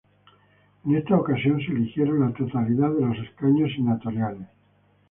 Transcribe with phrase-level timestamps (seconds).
[0.83, 4.47] En esta ocasión se eligieron la totalidad de los escaños senatoriales.